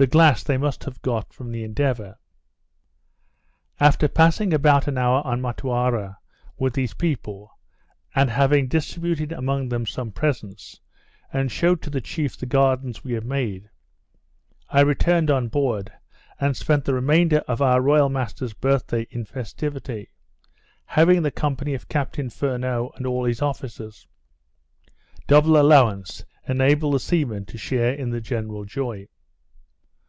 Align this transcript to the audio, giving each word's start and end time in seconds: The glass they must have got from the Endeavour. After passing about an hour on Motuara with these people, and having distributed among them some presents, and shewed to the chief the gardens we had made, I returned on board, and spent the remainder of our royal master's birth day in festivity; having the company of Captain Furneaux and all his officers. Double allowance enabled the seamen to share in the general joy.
The 0.00 0.06
glass 0.06 0.42
they 0.42 0.56
must 0.56 0.84
have 0.84 1.02
got 1.02 1.30
from 1.30 1.52
the 1.52 1.62
Endeavour. 1.62 2.16
After 3.78 4.08
passing 4.08 4.54
about 4.54 4.88
an 4.88 4.96
hour 4.96 5.20
on 5.26 5.42
Motuara 5.42 6.16
with 6.56 6.72
these 6.72 6.94
people, 6.94 7.58
and 8.14 8.30
having 8.30 8.66
distributed 8.66 9.30
among 9.30 9.68
them 9.68 9.84
some 9.84 10.10
presents, 10.10 10.80
and 11.34 11.52
shewed 11.52 11.82
to 11.82 11.90
the 11.90 12.00
chief 12.00 12.38
the 12.38 12.46
gardens 12.46 13.04
we 13.04 13.12
had 13.12 13.26
made, 13.26 13.68
I 14.70 14.80
returned 14.80 15.30
on 15.30 15.48
board, 15.48 15.92
and 16.40 16.56
spent 16.56 16.86
the 16.86 16.94
remainder 16.94 17.40
of 17.46 17.60
our 17.60 17.82
royal 17.82 18.08
master's 18.08 18.54
birth 18.54 18.86
day 18.86 19.06
in 19.10 19.26
festivity; 19.26 20.08
having 20.86 21.20
the 21.20 21.30
company 21.30 21.74
of 21.74 21.88
Captain 21.90 22.30
Furneaux 22.30 22.90
and 22.96 23.06
all 23.06 23.26
his 23.26 23.42
officers. 23.42 24.06
Double 25.26 25.58
allowance 25.60 26.24
enabled 26.48 26.94
the 26.94 27.00
seamen 27.00 27.44
to 27.44 27.58
share 27.58 27.92
in 27.92 28.08
the 28.08 28.22
general 28.22 28.64
joy. 28.64 29.06